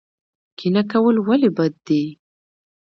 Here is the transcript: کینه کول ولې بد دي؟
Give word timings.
کینه 0.57 0.81
کول 0.91 1.15
ولې 1.27 1.49
بد 1.57 1.73
دي؟ 1.85 2.03